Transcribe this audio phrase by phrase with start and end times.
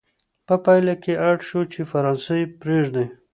[0.47, 3.05] په پایله کې اړ شو چې فرانسه پرېږدي.